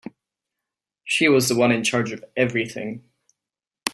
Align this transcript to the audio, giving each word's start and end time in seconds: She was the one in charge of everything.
She 1.03 1.29
was 1.29 1.47
the 1.47 1.53
one 1.55 1.71
in 1.71 1.83
charge 1.83 2.11
of 2.11 2.25
everything. 2.35 3.03